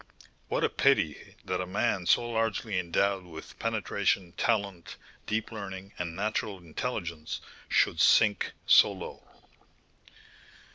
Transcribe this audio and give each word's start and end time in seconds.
"What 0.47 0.63
a 0.63 0.69
pity 0.69 1.35
that 1.45 1.61
a 1.61 1.67
man 1.67 2.07
so 2.07 2.27
largely 2.27 2.79
endowed 2.79 3.23
with 3.23 3.59
penetration, 3.59 4.31
talent, 4.31 4.95
deep 5.27 5.51
learning, 5.51 5.93
and 5.99 6.15
natural 6.15 6.57
intelligence, 6.57 7.39
should 7.69 8.01
sink 8.01 8.53
so 8.65 8.91
low!" 8.91 9.23